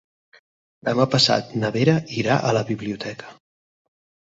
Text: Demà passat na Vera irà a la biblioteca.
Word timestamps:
Demà 0.89 1.05
passat 1.17 1.55
na 1.65 1.73
Vera 1.77 1.95
irà 2.19 2.41
a 2.51 2.59
la 2.61 2.67
biblioteca. 2.75 3.41